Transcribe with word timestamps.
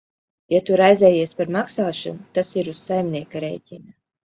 Ja 0.53 0.61
tu 0.69 0.79
raizējies 0.83 1.37
par 1.43 1.53
maksāšanu, 1.57 2.29
tas 2.41 2.59
ir 2.59 2.75
uz 2.77 2.85
saimnieka 2.91 3.49
rēķina. 3.51 4.01